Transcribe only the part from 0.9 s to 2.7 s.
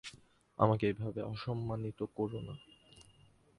এভাবে অসম্মানিত কোরো না।